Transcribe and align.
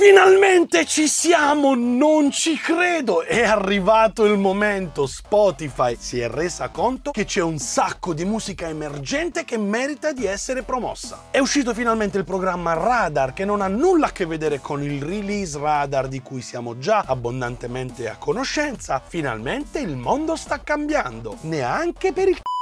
Finalmente 0.00 0.86
ci 0.86 1.06
siamo, 1.06 1.74
non 1.74 2.30
ci 2.30 2.56
credo, 2.56 3.20
è 3.20 3.42
arrivato 3.42 4.24
il 4.24 4.38
momento. 4.38 5.06
Spotify 5.06 5.94
si 5.98 6.18
è 6.20 6.26
resa 6.26 6.70
conto 6.70 7.10
che 7.10 7.26
c'è 7.26 7.42
un 7.42 7.58
sacco 7.58 8.14
di 8.14 8.24
musica 8.24 8.66
emergente 8.66 9.44
che 9.44 9.58
merita 9.58 10.12
di 10.12 10.24
essere 10.24 10.62
promossa. 10.62 11.24
È 11.30 11.38
uscito 11.38 11.74
finalmente 11.74 12.16
il 12.16 12.24
programma 12.24 12.72
Radar 12.72 13.34
che 13.34 13.44
non 13.44 13.60
ha 13.60 13.68
nulla 13.68 14.06
a 14.06 14.12
che 14.12 14.24
vedere 14.24 14.58
con 14.60 14.82
il 14.82 15.02
release 15.02 15.58
Radar 15.58 16.08
di 16.08 16.22
cui 16.22 16.40
siamo 16.40 16.78
già 16.78 17.04
abbondantemente 17.06 18.08
a 18.08 18.16
conoscenza. 18.16 19.02
Finalmente 19.06 19.80
il 19.80 19.96
mondo 19.96 20.34
sta 20.34 20.62
cambiando, 20.62 21.36
neanche 21.42 22.14
per 22.14 22.28
il 22.28 22.36
c***o. 22.36 22.59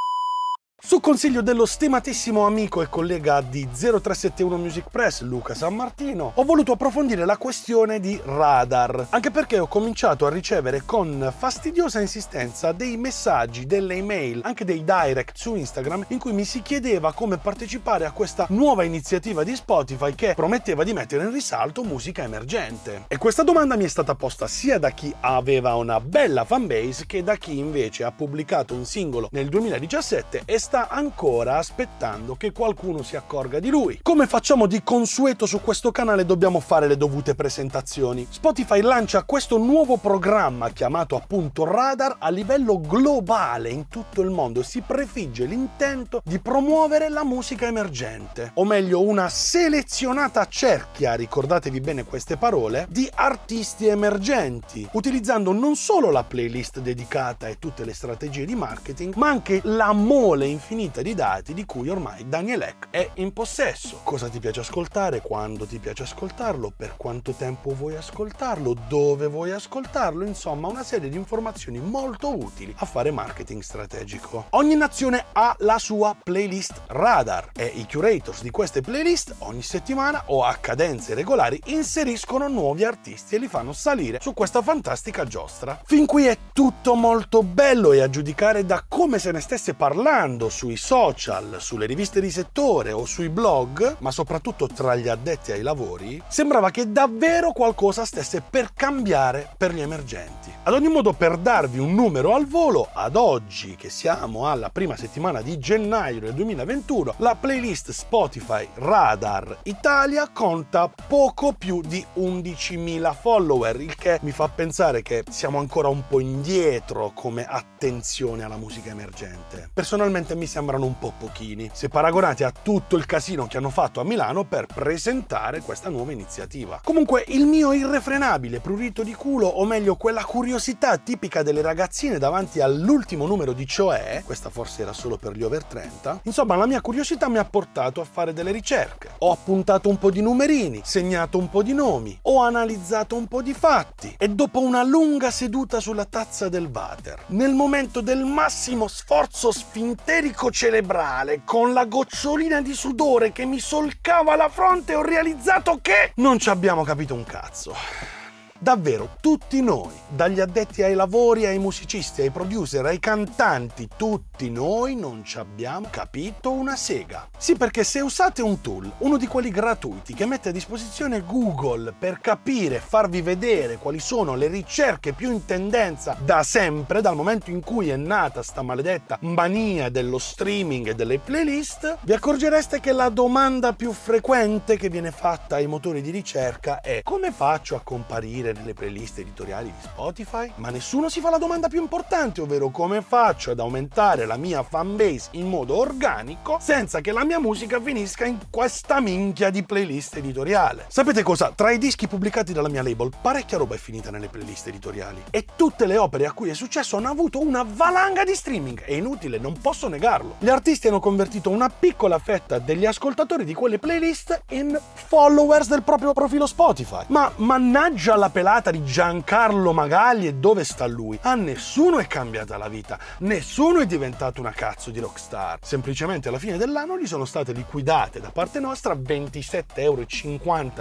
Su 0.89 1.01
consiglio 1.01 1.43
dello 1.43 1.67
stimatissimo 1.67 2.47
amico 2.47 2.81
e 2.81 2.89
collega 2.89 3.43
di 3.43 3.69
0371 3.71 4.57
Music 4.57 4.89
Press, 4.91 5.21
Luca 5.21 5.53
San 5.53 5.77
Martino, 5.77 6.33
ho 6.35 6.45
voluto 6.45 6.73
approfondire 6.73 7.27
la 7.27 7.37
questione 7.37 8.01
di 8.01 8.19
radar, 8.25 9.09
anche 9.11 9.31
perché 9.31 9.59
ho 9.59 9.67
cominciato 9.67 10.25
a 10.25 10.31
ricevere 10.31 10.85
con 10.87 11.31
fastidiosa 11.37 12.01
insistenza 12.01 12.73
dei 12.73 12.97
messaggi, 12.97 13.67
delle 13.67 13.97
email, 13.97 14.41
anche 14.45 14.65
dei 14.65 14.83
direct 14.83 15.37
su 15.37 15.57
Instagram 15.57 16.07
in 16.09 16.19
cui 16.19 16.33
mi 16.33 16.47
si 16.47 16.63
chiedeva 16.63 17.13
come 17.13 17.37
partecipare 17.37 18.07
a 18.07 18.13
questa 18.13 18.47
nuova 18.49 18.83
iniziativa 18.83 19.45
di 19.45 19.55
Spotify 19.55 20.15
che 20.15 20.33
prometteva 20.35 20.85
di 20.85 20.95
mettere 20.95 21.25
in 21.25 21.33
risalto 21.33 21.85
musica 21.85 22.23
emergente. 22.23 23.05
E 23.09 23.19
questa 23.19 23.43
domanda 23.43 23.77
mi 23.77 23.85
è 23.85 23.89
stata 23.89 24.15
posta 24.15 24.47
sia 24.47 24.79
da 24.79 24.89
chi 24.93 25.15
aveva 25.21 25.75
una 25.75 26.01
bella 26.01 26.47
fanbase 26.47 27.05
che 27.05 27.23
da 27.23 27.37
chi 27.37 27.59
invece 27.59 28.05
ha 28.05 28.11
pubblicato 28.11 28.73
un 28.73 28.87
singolo 28.87 29.29
nel 29.33 29.51
2017 29.51 30.45
e 30.47 30.59
sta 30.59 30.77
ancora 30.87 31.57
aspettando 31.57 32.37
che 32.37 32.53
qualcuno 32.53 33.03
si 33.03 33.17
accorga 33.17 33.59
di 33.59 33.71
lui. 33.71 33.99
Come 34.03 34.29
facciamo 34.29 34.67
di 34.67 34.85
consueto 34.85 35.47
su 35.47 35.61
questo 35.61 35.91
canale 35.91 36.25
dobbiamo 36.25 36.61
fare 36.61 36.87
le 36.87 36.97
dovute 36.97 37.35
presentazioni. 37.35 38.27
Spotify 38.31 38.81
lancia 38.81 39.25
questo 39.25 39.59
nuovo 39.59 39.97
programma 39.97 40.71
chiamato 40.71 41.17
appunto 41.17 41.65
Radar 41.65 42.19
a 42.21 42.29
livello 42.29 42.81
globale 42.81 43.71
in 43.71 43.89
tutto 43.89 44.21
il 44.21 44.31
mondo 44.31 44.61
e 44.61 44.65
si 44.65 44.83
prefigge 44.83 45.47
l'intento 45.47 46.21
di 46.23 46.39
promuovere 46.39 47.09
la 47.09 47.25
musica 47.25 47.67
emergente, 47.67 48.53
o 48.55 48.65
meglio 48.65 49.03
una 49.03 49.29
selezionata 49.29 50.47
cerchia, 50.47 51.15
ricordatevi 51.15 51.81
bene 51.81 52.05
queste 52.05 52.37
parole, 52.37 52.87
di 52.91 53.11
artisti 53.15 53.87
emergenti, 53.87 54.87
utilizzando 54.93 55.53
non 55.53 55.75
solo 55.75 56.11
la 56.11 56.25
playlist 56.25 56.81
dedicata 56.81 57.49
e 57.49 57.59
tutte 57.59 57.85
le 57.85 57.95
strategie 57.95 58.45
di 58.45 58.55
marketing, 58.55 59.15
ma 59.15 59.29
anche 59.29 59.61
la 59.65 59.93
mole 59.93 60.47
infinita 60.59 61.03
di 61.03 61.15
dati 61.15 61.55
di 61.55 61.65
cui 61.65 61.89
ormai 61.89 62.29
Daniel 62.29 62.63
Eck 62.63 62.89
è 62.91 63.09
in 63.15 63.33
possesso. 63.33 64.01
Cosa 64.03 64.29
ti 64.29 64.41
piace 64.41 64.61
ascoltare, 64.61 65.21
quando 65.21 65.65
ti 65.67 65.79
piace 65.79 66.03
ascoltarlo, 66.03 66.73
per 66.77 66.95
quanto 66.97 67.33
tempo 67.33 67.73
vuoi 67.75 67.95
ascoltarlo, 67.95 68.75
dove 68.89 69.29
vuoi 69.29 69.53
ascoltarlo, 69.53 70.25
insomma 70.25 70.67
una 70.67 70.83
serie 70.83 71.09
di 71.09 71.17
informazioni 71.17 71.79
molto 71.79 72.37
utili 72.37 72.75
a 72.79 72.87
fare 72.87 73.13
marketing 73.13 73.63
strategico. 73.63 74.47
Ogni 74.51 74.75
nazione 74.75 75.27
ha 75.33 75.55
la 75.61 75.79
sua 75.79 76.17
playlist 76.21 76.83
radar 76.89 77.51
e 77.55 77.67
i 77.67 77.87
curators 77.89 78.43
di 78.43 78.51
queste 78.51 78.81
playlist 78.81 79.37
ogni 79.39 79.63
settimana 79.63 80.25
o 80.27 80.43
a 80.43 80.57
cadenze 80.57 81.15
regolari 81.15 81.61
inseriscono 81.67 82.49
nuovi 82.49 82.85
artisti 82.85 83.37
e 83.37 83.39
li 83.39 83.47
fanno 83.47 83.73
salire 83.73 84.19
su 84.21 84.35
questa 84.35 84.61
fantastica 84.61 85.25
giostra. 85.25 85.81
Fin 85.85 86.05
qui 86.05 86.27
è 86.27 86.37
tutto 86.53 86.95
molto 86.95 87.45
bello 87.45 87.93
e 87.93 88.01
a 88.01 88.11
giudicare 88.11 88.67
da 88.67 88.85
come 88.89 89.21
se 89.21 89.31
ne 89.31 89.41
stesse 89.41 89.75
parlando 89.75 90.48
sui 90.49 90.77
social, 90.77 91.57
sulle 91.59 91.87
riviste 91.87 92.21
di 92.21 92.31
settore 92.31 92.93
o 92.93 93.05
sui 93.05 93.29
blog, 93.29 93.97
ma 93.99 94.11
soprattutto 94.11 94.67
tra 94.67 94.95
gli 94.95 95.09
addetti 95.09 95.53
ai 95.53 95.63
lavori, 95.63 96.23
sembrava 96.29 96.71
che 96.71 96.91
davvero 96.91 97.53
qualcosa 97.53 98.05
stesse 98.05 98.43
per 98.49 98.73
cambiare 98.75 99.49
per 99.57 99.73
gli 99.73 99.81
emergenti. 99.81 100.53
Ad 100.65 100.75
ogni 100.75 100.89
modo, 100.89 101.13
per 101.13 101.37
darvi 101.37 101.79
un 101.79 101.95
numero 101.95 102.35
al 102.35 102.47
volo, 102.47 102.89
ad 102.93 103.17
oggi 103.17 103.77
che 103.77 103.91
siamo 103.91 104.49
alla 104.51 104.71
prima 104.71 104.97
settimana 104.97 105.41
di 105.41 105.59
gennaio 105.59 106.21
del 106.21 106.35
2021, 106.35 107.15
la 107.19 107.35
playlist 107.35 107.91
Spotify 107.91 108.69
Radar 108.75 109.59
Italia 109.65 110.29
conta 110.33 110.89
poco 110.89 111.53
più 111.53 111.81
di 111.81 112.05
11.000 112.17 113.15
follower, 113.15 113.81
il 113.81 113.95
che 113.95 114.19
mi 114.23 114.31
fa 114.31 114.49
pensare 114.49 115.03
che 115.03 115.25
siamo 115.29 115.59
ancora 115.59 115.89
un 115.89 116.03
po' 116.07 116.21
indietro 116.21 117.13
come 117.15 117.47
attenzione 117.47 118.45
alla 118.45 118.57
musica 118.57 118.91
emergente. 118.91 119.71
Personalmente 119.73 120.35
mi 120.39 120.47
sembrano 120.47 120.87
un 120.87 120.99
po' 120.99 121.13
pochini, 121.19 121.69
se 121.73 121.89
paragonati 121.89 122.45
a 122.45 122.53
tutto 122.53 122.97
il 122.97 123.05
casino 123.05 123.47
che 123.47 123.59
hanno 123.59 123.71
fatto 123.71 124.01
a 124.01 124.05
Milano 124.05 124.45
per 124.45 124.67
presentare 124.67 125.61
questa 125.61 125.91
nuova 125.91 126.13
iniziativa. 126.13 126.81
Comunque 126.83 127.25
il 127.29 127.45
mio 127.45 127.73
irrefrenabile 127.73 128.61
prurito 128.61 129.03
di 129.03 129.13
culo, 129.13 129.47
o 129.47 129.65
meglio 129.67 129.97
quella 129.97 130.25
curiosità 130.25 130.97
tipica 130.97 131.43
delle 131.43 131.61
ragazzine 131.61 132.19
davanti 132.19 132.61
all'ultimo 132.61 133.27
numero 133.27 133.53
di 133.53 133.67
Cioè, 133.67 134.23
questa 134.25 134.49
forse 134.49 134.83
era 134.83 134.93
solo 134.93 135.17
per 135.17 135.33
gli 135.33 135.43
over 135.43 135.65
30, 135.65 136.21
insomma 136.23 136.57
la 136.57 136.67
mia 136.67 136.81
curiosità 136.81 137.29
mi 137.29 137.39
ha 137.39 137.45
portato 137.45 138.01
a 138.01 138.05
fare 138.05 138.33
delle 138.33 138.53
ricerche. 138.53 139.11
Ho 139.19 139.33
appuntato 139.33 139.89
un 139.89 139.99
po' 139.99 140.11
di 140.11 140.23
numerini, 140.23 140.81
segnato 140.85 141.37
un 141.39 141.51
po' 141.51 141.63
di 141.63 141.75
nomi, 141.75 142.17
ho 142.23 142.41
analizzato 142.43 143.17
un 143.17 143.27
po' 143.27 143.43
di 143.43 143.53
fatti 143.53 144.15
e 144.17 144.29
dopo 144.29 144.61
una 144.61 144.85
lunga 144.85 145.31
seduta 145.31 145.81
sulla 145.81 146.05
tazza 146.05 146.49
del 146.49 146.71
water, 146.73 147.25
nel 147.29 147.55
momento 147.55 148.01
del 148.01 148.25
massimo 148.25 148.87
sforzo 148.87 149.51
sfinterico 149.51 150.27
cerebrale, 150.51 151.43
con 151.45 151.73
la 151.73 151.85
gocciolina 151.85 152.61
di 152.61 152.75
sudore 152.75 153.33
che 153.33 153.45
mi 153.45 153.61
solcava 153.61 154.37
la 154.37 154.49
fronte, 154.49 154.95
ho 154.95 155.03
realizzato 155.03 155.79
che 155.83 156.13
non 156.17 156.39
ci 156.39 156.49
abbiamo 156.49 156.85
capito 156.85 157.15
un 157.15 157.25
cazzo. 157.25 158.18
Davvero, 158.61 159.11
tutti 159.21 159.63
noi, 159.63 159.93
dagli 160.09 160.41
addetti 160.41 160.83
ai 160.83 160.95
lavori, 160.95 161.47
ai 161.47 161.61
musicisti, 161.61 162.23
ai 162.23 162.31
producer, 162.31 162.85
ai 162.85 162.99
cantanti, 162.99 163.89
tutti 163.97 164.51
noi 164.51 164.97
non 164.97 165.25
ci 165.25 165.39
abbiamo 165.39 165.87
capito 165.89 166.51
una 166.51 166.75
sega. 166.75 167.29
Sì, 167.39 167.55
perché 167.55 167.85
se 167.85 168.01
usate 168.01 168.43
un 168.43 168.61
tool, 168.61 168.91
uno 168.99 169.17
di 169.17 169.29
quelli 169.29 169.51
gratuiti 169.51 170.13
che 170.13 170.27
mette 170.27 170.49
a 170.49 170.53
disposizione 170.53 171.23
Google 171.25 171.95
per 171.97 172.19
capire 172.21 172.81
farvi 172.81 173.23
vedere 173.23 173.77
quali 173.77 174.01
sono 174.01 174.35
le 174.35 174.49
ricerche 174.49 175.13
più 175.13 175.31
in 175.31 175.45
tendenza 175.45 176.17
da 176.21 176.43
sempre, 176.43 177.01
dal 177.01 177.15
momento 177.15 177.51
in 177.51 177.61
cui 177.61 177.91
è 177.91 177.97
nata 177.97 178.43
sta 178.43 178.63
maledetta 178.63 179.19
mania 179.21 179.89
dello 179.89 180.19
streaming 180.19 180.89
e 180.89 180.95
delle 180.97 181.21
playlist, 181.21 181.99
vi 182.03 182.13
accorgereste 182.13 182.81
che 182.81 182.91
la 182.91 183.09
domanda 183.09 183.73
più 183.73 183.93
frequente 183.93 184.77
che 184.77 184.89
viene 184.89 185.13
fatta 185.13 185.55
ai 185.55 185.69
motori 185.69 186.03
di 186.03 186.11
ricerca 186.11 186.81
è 186.81 187.03
come 187.05 187.31
faccio 187.31 187.77
a 187.77 187.83
comparire 187.85 188.47
nelle 188.53 188.75
playlist 188.75 189.19
editoriali 189.19 189.67
di 189.71 189.83
Spotify? 189.83 190.51
Ma 190.57 190.71
nessuno 190.71 191.09
si 191.09 191.21
fa 191.21 191.31
la 191.31 191.39
domanda 191.39 191.69
più 191.69 191.81
importante, 191.81 192.41
ovvero 192.41 192.71
come 192.71 193.03
faccio 193.03 193.51
ad 193.51 193.61
aumentare 193.61 194.27
la 194.27 194.37
mia 194.37 194.63
fanbase 194.63 195.31
in 195.33 195.49
modo 195.49 195.77
organico 195.77 196.59
senza 196.61 197.01
che 197.01 197.13
la 197.13 197.25
mia 197.25 197.39
musica 197.39 197.81
finisca 197.81 198.25
in 198.25 198.39
questa 198.51 199.01
minchia 199.01 199.51
di 199.51 199.63
playlist 199.63 200.17
editoriale. 200.17 200.87
Sapete 200.89 201.23
cosa? 201.23 201.53
Tra 201.55 201.71
i 201.71 201.79
dischi 201.79 202.09
pubblicati 202.09 202.53
dalla 202.53 202.69
mia 202.69 202.83
label, 202.83 203.11
parecchia 203.21 203.59
roba 203.59 203.75
è 203.75 203.79
finita 203.79 204.11
nelle 204.11 204.29
playlist 204.29 204.67
editoriali 204.69 205.25
e 205.31 205.45
tutte 205.57 205.87
le 205.87 205.99
opere 205.99 206.27
a 206.27 206.33
cui 206.33 206.49
è 206.49 206.55
successo 206.55 206.97
hanno 206.97 207.11
avuto 207.11 207.41
una 207.41 207.65
valanga 207.67 208.25
di 208.25 208.35
streaming. 208.35 208.83
È 208.83 208.93
inutile, 208.93 209.39
non 209.39 209.59
posso 209.61 209.89
negarlo. 209.89 210.37
Gli 210.39 210.49
artisti 210.49 210.89
hanno 210.89 211.01
convertito 211.01 211.51
una 211.51 211.69
piccola 211.69 212.19
fetta 212.19 212.59
degli 212.59 212.87
ascoltatori 212.87 213.45
di 213.45 213.55
quelle 213.55 213.79
playlist 213.79 214.43
in 214.51 214.79
followers 214.93 215.69
del 215.69 215.83
proprio 215.83 216.13
profilo 216.13 216.47
Spotify. 216.47 217.05
Ma 217.09 217.31
mannaggia 217.37 218.17
la 218.17 218.31
pelata 218.39 218.71
di 218.71 218.85
Giancarlo 218.85 219.73
Magalli 219.73 220.29
e 220.29 220.35
dove 220.35 220.63
sta 220.63 220.87
lui? 220.87 221.19
A 221.23 221.35
nessuno 221.35 221.99
è 221.99 222.07
cambiata 222.07 222.57
la 222.57 222.69
vita, 222.69 222.97
nessuno 223.19 223.81
è 223.81 223.87
diventato 223.87 224.41
una 224.41 224.53
cazzo 224.53 224.93
di 224.93 225.01
rockstar. 225.01 225.59
Semplicemente 225.61 226.29
alla 226.29 226.39
fine 226.39 226.57
dell'anno 226.57 226.97
gli 226.97 227.07
sono 227.09 227.25
state 227.25 227.51
liquidate 227.51 228.21
da 228.21 228.31
parte 228.31 228.61
nostra 228.61 228.95
27,50 228.95 229.81
euro 229.81 230.05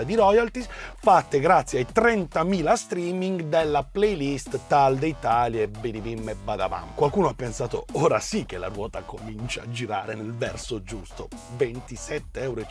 di 0.04 0.14
royalties 0.14 0.68
fatte 1.00 1.40
grazie 1.40 1.80
ai 1.80 1.88
30.000 1.92 2.74
streaming 2.74 3.42
della 3.46 3.84
playlist 3.84 4.60
Tal 4.68 4.98
dei 4.98 5.16
Tali 5.20 5.60
e 5.60 5.68
Bidibim 5.68 6.30
e 6.30 6.36
Badabam. 6.36 6.94
Qualcuno 6.94 7.28
ha 7.28 7.34
pensato 7.34 7.86
ora 7.94 8.20
sì 8.20 8.46
che 8.46 8.60
la 8.60 8.68
ruota 8.68 9.02
comincia 9.02 9.64
a 9.64 9.70
girare 9.72 10.14
nel 10.14 10.36
verso 10.36 10.84
giusto. 10.84 11.28
27,50 11.58 12.34
euro. 12.34 12.66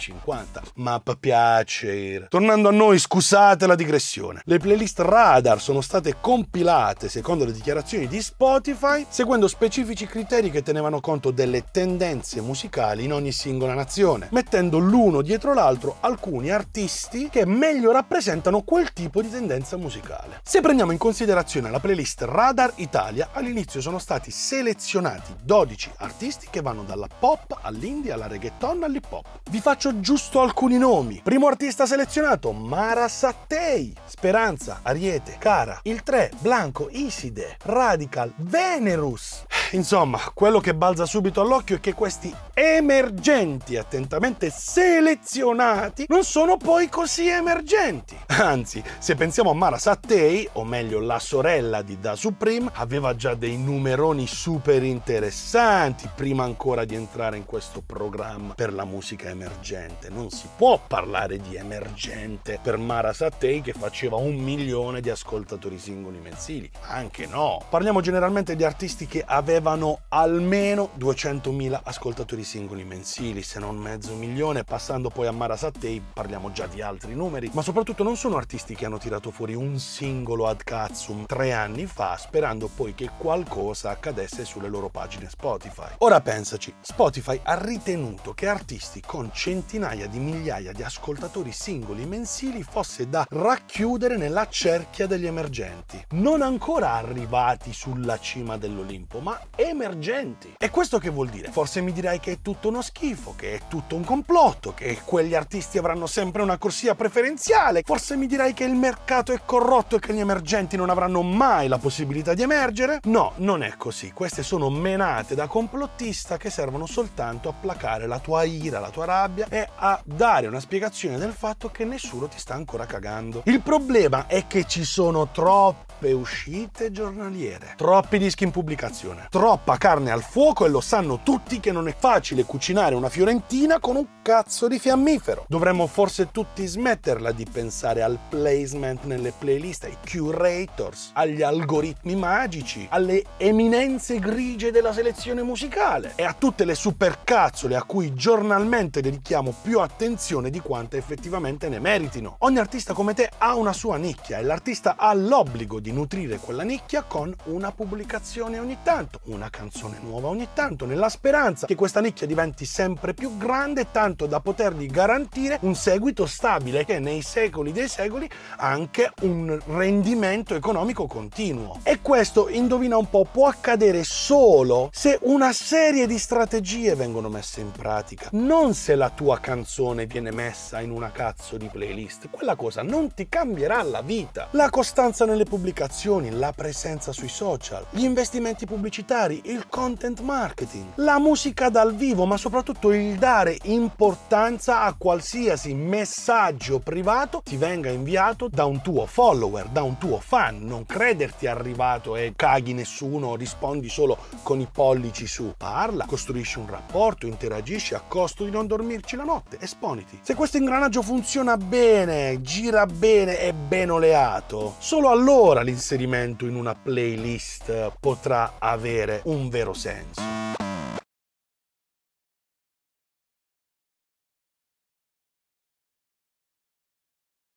Ma 0.75 1.03
piacere. 1.19 2.29
Tornando 2.29 2.69
a 2.69 2.73
noi, 2.73 3.01
scusate 3.01 3.67
la 3.67 3.75
digressione. 3.75 4.43
Le 4.45 4.59
playlist 4.59 4.75
playlist 4.77 4.99
radar 4.99 5.59
sono 5.59 5.81
state 5.81 6.17
compilate 6.21 7.09
secondo 7.09 7.47
le 7.47 7.53
dichiarazioni 7.53 8.07
di 8.07 8.21
Spotify, 8.21 9.07
seguendo 9.09 9.49
specifici 9.49 10.05
criteri 10.05 10.51
che 10.51 10.63
tenevano 10.63 11.01
conto 11.01 11.31
delle 11.31 11.65
tendenze 11.71 12.43
musicali 12.43 13.05
in 13.05 13.15
ogni 13.15 13.33
singola 13.33 13.73
nazione, 13.73 14.29
mettendo 14.33 14.77
l'uno 14.77 15.23
dietro 15.23 15.55
l'altro 15.55 15.97
alcuni 16.01 16.51
artisti 16.51 17.31
che 17.31 17.47
meglio 17.47 17.91
rappresentano 17.91 18.61
quel 18.65 18.93
tipo 18.93 19.23
di 19.23 19.31
tendenza 19.31 19.79
musicale. 19.79 20.41
Se 20.43 20.61
prendiamo 20.61 20.93
in 20.93 20.99
considerazione 20.99 21.71
la 21.71 21.81
playlist 21.81 22.21
Radar 22.23 22.75
Italia, 22.75 23.31
all'inizio 23.33 23.81
sono 23.81 23.99
stati 23.99 24.31
selezionati 24.31 25.35
12 25.43 25.93
artisti 25.99 26.49
che 26.51 26.61
vanno 26.61 26.83
dalla 26.83 27.09
pop 27.19 27.61
all'indie 27.63 28.13
alla 28.13 28.27
reggaeton 28.27 28.83
all'hip 28.83 29.11
hop. 29.11 29.27
Vi 29.51 29.61
faccio 29.61 30.01
giusto 30.01 30.43
alcuni 30.43 30.77
nomi. 30.77 31.23
Primo 31.25 31.47
artista 31.47 31.87
selezionato, 31.87 32.53
Mara 32.53 33.09
Sattei, 33.09 33.95
Speranza, 34.05 34.66
Ariete, 34.83 35.37
Cara, 35.39 35.81
il 35.83 36.03
3, 36.03 36.33
Blanco, 36.41 36.89
Iside, 36.91 37.57
Radical, 37.63 38.33
Venerus. 38.37 39.45
Insomma, 39.73 40.21
quello 40.33 40.61
che 40.61 40.75
balza 40.75 41.07
subito 41.07 41.41
all'occhio 41.41 41.77
è 41.77 41.81
che 41.81 41.93
questi 41.93 42.33
emergenti, 42.55 43.77
attentamente 43.77 44.51
selezionati, 44.51 46.07
non 46.09 46.25
sono 46.25 46.57
poi 46.57 46.89
così 46.89 47.29
emergenti. 47.29 48.17
Anzi, 48.27 48.83
se 48.99 49.15
pensiamo 49.15 49.51
a 49.51 49.55
Mara 49.55 49.79
Sattei, 49.79 50.49
o 50.53 50.65
meglio 50.65 51.01
la 51.01 51.19
sorella 51.19 51.83
di 51.83 51.99
Da 51.99 52.15
Supreme, 52.15 52.71
aveva 52.75 53.17
già 53.17 53.35
dei 53.35 53.57
numeroni 53.59 54.27
super 54.27 54.83
interessanti 54.83 56.09
prima 56.15 56.45
ancora 56.45 56.85
di 56.85 56.95
entrare 56.95 57.37
in 57.37 57.45
questo 57.45 57.83
programma 57.85 58.55
per 58.55 58.73
la 58.73 58.85
musica 58.85 59.29
emergente. 59.29 60.09
Non 60.09 60.31
si 60.31 60.49
può 60.57 60.81
parlare 60.87 61.39
di 61.39 61.57
emergente 61.57 62.59
per 62.63 62.77
Mara 62.77 63.13
Sattei 63.13 63.61
che 63.61 63.73
faceva 63.73 64.17
un 64.17 64.35
milione 64.57 65.03
di 65.03 65.11
ascoltatori 65.11 65.79
singoli 65.79 66.19
mensili. 66.19 66.71
Anche 66.89 67.27
no. 67.27 67.63
Parliamo 67.69 68.01
generalmente 68.01 68.57
di 68.57 68.65
artisti 68.65 69.07
che 69.07 69.23
avevano 69.25 70.01
almeno 70.09 70.91
200.000 70.99 71.81
ascoltatori 71.85 72.43
singoli 72.43 72.83
mensili, 72.83 73.43
se 73.43 73.59
non 73.59 73.77
mezzo 73.77 74.15
milione, 74.15 74.65
passando 74.65 75.11
poi 75.11 75.27
a 75.27 75.33
Mara 75.33 75.57
Sattei 75.57 76.01
parliamo 76.01 76.53
già 76.53 76.67
di 76.67 76.81
altri 76.81 77.15
numeri, 77.15 77.51
ma 77.53 77.61
soprattutto 77.61 78.03
non 78.03 78.17
sono 78.17 78.37
artisti 78.37 78.75
che 78.75 78.87
hanno 78.87 78.97
tirato 78.97 79.31
fuori 79.31 79.55
un 79.55 79.79
singolo 79.79 80.47
ad 80.47 80.63
Katsum 80.65 81.27
tre 81.27 81.53
anni 81.53 81.85
fa, 81.85 82.17
sperando 82.17 82.69
poi 82.75 82.95
che 82.95 83.11
qualcosa 83.19 83.91
accadesse 83.91 84.47
sulle 84.47 84.69
loro 84.69 84.89
pagine 84.89 85.29
Spotify. 85.29 85.93
Ora 85.99 86.21
pensaci, 86.23 86.73
Spotify 86.81 87.39
ha 87.43 87.63
ritenuto 87.63 88.33
che 88.33 88.49
artisti 88.49 89.03
con 89.05 89.31
centinaia 89.33 90.07
di 90.07 90.19
migliaia 90.19 90.73
di 90.73 90.83
ascoltatori 90.83 91.53
singoli 91.53 92.07
mensili 92.07 92.63
fosse 92.63 93.09
da 93.09 93.27
racchiudere 93.29 94.17
nella 94.17 94.46
cerchia 94.49 95.07
degli 95.07 95.27
emergenti, 95.27 96.03
non 96.11 96.43
ancora 96.43 96.93
arrivati 96.93 97.73
sulla 97.73 98.19
cima 98.19 98.57
dell'Olimpo, 98.57 99.21
ma 99.21 99.39
emergenti. 99.55 100.55
E 100.59 100.71
questo 100.71 100.99
che 100.99 101.11
vuol 101.11 101.29
dire? 101.29 101.51
Forse 101.51 101.81
mi 101.81 101.93
dirai 101.93 102.21
che 102.21 102.33
è 102.33 102.39
tutto 102.43 102.69
uno 102.69 102.83
schifo, 102.83 103.35
che 103.37 103.55
è 103.55 103.61
tutto 103.69 103.97
un 103.97 104.05
complotto, 104.05 104.75
che 104.75 105.01
quegli 105.05 105.35
artisti 105.35 105.79
avranno 105.79 106.07
sempre 106.07 106.43
una 106.43 106.59
corsia 106.59 106.95
preferenziale. 106.95 107.83
Forse 107.85 108.17
mi 108.17 108.27
dirai 108.27 108.53
che 108.53 108.65
il 108.65 108.75
mercato 108.75 109.33
è 109.33 109.41
corrotto 109.45 109.97
e 109.97 110.01
che 110.01 110.13
gli 110.13 110.21
emergenti 110.21 110.77
non 110.77 110.91
avranno 110.91 111.23
mai 111.23 111.69
la 111.69 111.79
possibilità 111.79 112.35
di 112.35 112.43
emergere? 112.43 113.01
No, 113.05 113.33
non 113.37 113.63
è 113.63 113.75
così. 113.77 114.13
Queste 114.13 114.43
sono 114.43 114.71
menate 114.71 115.35
da 115.35 115.47
complottista 115.47 116.37
che 116.37 116.51
servono 116.51 116.87
soltanto 116.87 117.49
a 117.49 117.55
placare 117.59 118.07
la 118.07 118.19
tua 118.19 118.45
ira, 118.45 118.81
la 118.81 118.91
tua 118.91 119.05
rabbia 119.05 119.47
e 119.49 119.69
a 119.77 120.01
dare 120.05 120.47
una 120.47 120.61
spiegazione 120.61 121.19
del 121.19 121.33
fatto 121.33 121.71
che 121.71 121.85
nessuno 121.85 122.29
ti 122.29 122.39
sta 122.39 122.55
ancora 122.55 122.87
cagando. 122.87 123.43
Il 123.45 123.61
problema 123.61 124.26
è 124.27 124.47
che 124.47 124.65
ci 124.67 124.85
sono 124.85 125.29
troppe 125.31 125.85
uscite 126.13 126.91
giornaliere, 126.91 127.75
troppi 127.77 128.19
dischi 128.19 128.45
in 128.45 128.51
pubblicazione, 128.51 129.29
troppa 129.31 129.79
carne 129.79 130.11
al 130.11 130.23
fuoco 130.23 130.67
e 130.67 130.69
lo 130.69 130.81
sanno 130.81 131.21
tutti 131.23 131.59
che 131.59 131.73
non 131.73 131.89
è 131.89 131.95
facile 131.97 132.45
cucinare 132.45 132.95
una 132.95 133.09
fiorentina 133.09 133.81
con 133.81 133.97
un 133.97 134.07
cazzo 134.23 134.69
di 134.69 134.79
fiammifero. 134.79 135.45
Dovremmo 135.49 135.87
forse 135.87 136.31
tutti 136.33 136.67
smetterla 136.67 137.33
di 137.33 137.47
pensare 137.51 138.03
al 138.03 138.19
placement 138.29 139.05
nelle 139.05 139.33
playlist, 139.37 139.85
ai 139.85 139.97
curators, 140.05 141.13
agli 141.15 141.43
algoritmi 141.43 142.15
magici, 142.17 142.87
alle 142.91 143.25
eminenze 143.37 144.19
grigie 144.19 144.71
della 144.71 144.93
selezione 144.93 145.43
musicale 145.43 146.13
e 146.17 146.25
a 146.25 146.35
tutte 146.37 146.65
le 146.65 146.75
supercazzole 146.75 147.77
a 147.77 147.85
cui 147.85 148.13
giornalmente 148.15 149.01
dedichiamo 149.01 149.55
più 149.63 149.81
attenzione 149.81 150.51
di 150.51 150.61
quante 150.61 150.97
effettivamente 150.97 151.69
ne 151.69 151.79
meritino. 151.79 152.37
Ogni 152.41 152.59
artista 152.59 152.93
come 152.93 153.15
te 153.15 153.31
ha 153.39 153.55
una 153.55 153.73
sua 153.73 153.97
nicchia 153.97 154.16
e 154.29 154.43
l'artista 154.43 154.97
ha 154.97 155.13
l'obbligo 155.15 155.81
di 155.81 155.93
nutrire 155.93 156.39
quella 156.39 156.63
nicchia 156.63 157.03
con 157.03 157.35
una 157.45 157.71
pubblicazione 157.73 158.59
ogni 158.59 158.79
tanto 158.83 159.21
una 159.25 159.51
canzone 159.51 159.99
nuova 160.01 160.29
ogni 160.29 160.49
tanto, 160.53 160.87
nella 160.87 161.09
speranza 161.09 161.67
che 161.67 161.75
questa 161.75 162.01
nicchia 162.01 162.27
diventi 162.27 162.65
sempre 162.65 163.15
più 163.15 163.37
grande, 163.37 163.91
tanto 163.91 164.27
da 164.27 164.41
potergli 164.41 164.87
garantire 164.87 165.59
un 165.63 165.75
seguito 165.75 166.27
stabile 166.27 166.85
che 166.85 166.99
nei 166.99 167.23
secoli 167.23 167.73
dei 167.73 167.89
secoli 167.89 168.29
anche 168.59 169.11
un 169.23 169.59
rendimento 169.67 170.55
economico 170.55 171.07
continuo. 171.07 171.81
E 171.83 172.01
questo, 172.01 172.49
indovina 172.49 172.97
un 172.97 173.09
po', 173.09 173.27
può 173.31 173.47
accadere 173.49 174.05
solo 174.05 174.91
se 174.93 175.19
una 175.23 175.53
serie 175.53 176.07
di 176.07 176.19
strategie 176.19 176.95
vengono 176.95 177.29
messe 177.29 177.61
in 177.61 177.73
pratica, 177.73 178.29
non 178.33 178.75
se 178.75 178.95
la 178.95 179.11
tua 179.11 179.39
canzone 179.41 180.07
viene 180.07 180.31
messa 180.31 180.81
in 180.81 180.91
una 180.91 181.11
cazzo 181.11 181.57
di 181.57 181.69
playlist. 181.71 182.29
Quella 182.31 182.57
cosa 182.57 182.83
non 182.83 183.13
ti 183.15 183.29
cambierà 183.29 183.83
la 183.83 184.03
vita. 184.07 184.49
La 184.53 184.71
costanza 184.71 185.27
nelle 185.27 185.45
pubblicazioni, 185.45 186.31
la 186.31 186.53
presenza 186.53 187.13
sui 187.13 187.29
social, 187.29 187.85
gli 187.91 188.05
investimenti 188.05 188.65
pubblicitari 188.65 189.43
il 189.47 189.67
content 189.69 190.21
marketing, 190.21 190.93
la 190.95 191.19
musica 191.19 191.69
dal 191.69 191.95
vivo, 191.95 192.25
ma 192.25 192.37
soprattutto 192.39 192.93
il 192.93 193.17
dare 193.17 193.59
importanza 193.65 194.83
a 194.83 194.95
qualsiasi 194.97 195.75
messaggio 195.75 196.79
privato 196.79 197.43
ti 197.45 197.57
venga 197.57 197.91
inviato 197.91 198.49
da 198.49 198.65
un 198.65 198.81
tuo 198.81 199.05
follower, 199.07 199.67
da 199.67 199.83
un 199.83 199.99
tuo 199.99 200.21
fan. 200.21 200.65
Non 200.65 200.87
crederti 200.87 201.47
arrivato 201.47 202.15
e 202.17 202.33
caghi 202.37 202.73
nessuno, 202.73 203.35
rispondi 203.35 203.89
solo 203.89 204.17
con 204.43 204.61
i 204.61 204.69
pollici 204.71 205.27
su. 205.27 205.55
Parla, 205.57 206.07
costruisci 206.07 206.59
un 206.59 206.69
rapporto, 206.69 207.27
interagisci 207.27 207.95
a 207.95 208.03
costo 208.07 208.45
di 208.45 208.51
non 208.53 208.69
dormirci 208.69 209.17
la 209.17 209.25
notte, 209.25 209.59
esponiti. 209.61 210.21
Se 210.23 210.35
questo 210.35 210.59
ingranaggio 210.59 211.03
funziona 211.03 211.57
bene, 211.57 212.41
gira 212.41 212.87
bene, 212.87 213.39
è 213.39 213.53
ben 213.53 213.91
oleato, 213.97 214.77
solo 214.79 215.11
allora 215.11 215.63
l'inserimento 215.63 216.47
in 216.47 216.55
una 216.55 216.75
playlist 216.75 217.93
potrà 218.01 218.55
avere 218.59 219.21
un 219.25 219.49
vero 219.49 219.75
senso. 219.75 220.36